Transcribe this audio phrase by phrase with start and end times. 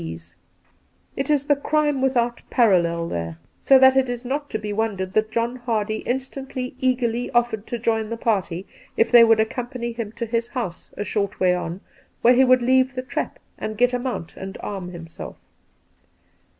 [0.01, 0.33] 's.
[1.15, 5.09] It is the crime without parallel there, so that it is not to be wondered
[5.09, 8.65] at that John Hardy instantly eagerly offered to join the party
[8.97, 11.81] if they would accompany him to his house, a short way on,
[12.23, 15.37] where he would leave the trap, and get a mount and arm himself.